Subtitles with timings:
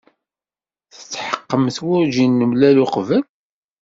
[0.93, 3.23] Tetḥeqqemt werjin nemlal uqbel?